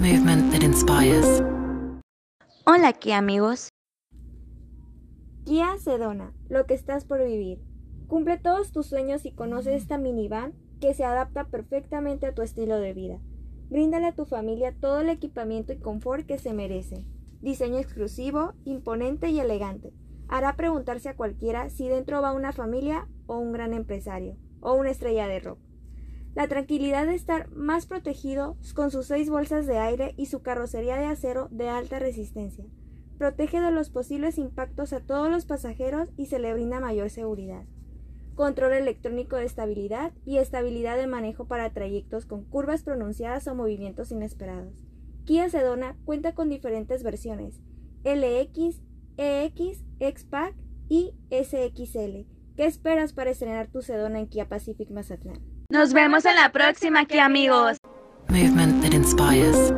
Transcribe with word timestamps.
Movement 0.00 0.50
that 0.50 0.62
inspires. 0.62 1.42
Hola 2.64 2.88
aquí 2.88 3.12
amigos. 3.12 3.68
Kia 5.44 5.76
Sedona, 5.76 6.32
lo 6.48 6.64
que 6.64 6.72
estás 6.72 7.04
por 7.04 7.22
vivir. 7.22 7.60
Cumple 8.06 8.38
todos 8.38 8.72
tus 8.72 8.86
sueños 8.86 9.26
y 9.26 9.32
conoce 9.32 9.74
esta 9.74 9.98
minivan 9.98 10.54
que 10.80 10.94
se 10.94 11.04
adapta 11.04 11.48
perfectamente 11.48 12.24
a 12.24 12.34
tu 12.34 12.40
estilo 12.40 12.78
de 12.78 12.94
vida. 12.94 13.18
Bríndale 13.68 14.06
a 14.06 14.14
tu 14.14 14.24
familia 14.24 14.74
todo 14.74 15.00
el 15.00 15.10
equipamiento 15.10 15.74
y 15.74 15.80
confort 15.80 16.24
que 16.24 16.38
se 16.38 16.54
merece. 16.54 17.04
Diseño 17.42 17.76
exclusivo, 17.76 18.54
imponente 18.64 19.28
y 19.28 19.38
elegante. 19.38 19.92
Hará 20.28 20.56
preguntarse 20.56 21.10
a 21.10 21.16
cualquiera 21.16 21.68
si 21.68 21.88
dentro 21.88 22.22
va 22.22 22.32
una 22.32 22.52
familia 22.52 23.06
o 23.26 23.36
un 23.36 23.52
gran 23.52 23.74
empresario 23.74 24.38
o 24.60 24.72
una 24.72 24.88
estrella 24.88 25.28
de 25.28 25.40
rock. 25.40 25.58
La 26.40 26.48
tranquilidad 26.48 27.06
de 27.06 27.14
estar 27.14 27.50
más 27.50 27.84
protegido 27.84 28.56
con 28.74 28.90
sus 28.90 29.04
seis 29.04 29.28
bolsas 29.28 29.66
de 29.66 29.76
aire 29.76 30.14
y 30.16 30.24
su 30.24 30.40
carrocería 30.40 30.96
de 30.96 31.04
acero 31.04 31.48
de 31.50 31.68
alta 31.68 31.98
resistencia. 31.98 32.64
Protege 33.18 33.60
de 33.60 33.70
los 33.70 33.90
posibles 33.90 34.38
impactos 34.38 34.94
a 34.94 35.00
todos 35.00 35.30
los 35.30 35.44
pasajeros 35.44 36.08
y 36.16 36.24
se 36.24 36.38
le 36.38 36.54
brinda 36.54 36.80
mayor 36.80 37.10
seguridad. 37.10 37.66
Control 38.36 38.72
electrónico 38.72 39.36
de 39.36 39.44
estabilidad 39.44 40.12
y 40.24 40.38
estabilidad 40.38 40.96
de 40.96 41.06
manejo 41.06 41.44
para 41.44 41.74
trayectos 41.74 42.24
con 42.24 42.44
curvas 42.44 42.84
pronunciadas 42.84 43.46
o 43.46 43.54
movimientos 43.54 44.10
inesperados. 44.10 44.82
Kia 45.26 45.50
Sedona 45.50 45.98
cuenta 46.06 46.34
con 46.34 46.48
diferentes 46.48 47.02
versiones 47.02 47.60
LX, 48.02 48.80
EX, 49.18 49.84
X-Pack 49.98 50.54
y 50.88 51.12
SXL. 51.30 52.24
¿Qué 52.56 52.64
esperas 52.64 53.12
para 53.12 53.28
estrenar 53.28 53.68
tu 53.70 53.82
Sedona 53.82 54.20
en 54.20 54.26
Kia 54.26 54.48
Pacific 54.48 54.90
Mazatlán? 54.90 55.59
Nos 55.70 55.92
vemos 55.92 56.24
en 56.24 56.34
la 56.34 56.50
próxima 56.50 57.00
aquí 57.00 57.20
amigos. 57.20 57.76
Movement 58.28 58.82
that 58.82 58.92
inspires. 58.92 59.72